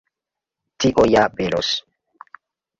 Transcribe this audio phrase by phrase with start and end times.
[0.85, 1.71] Tio ja belos!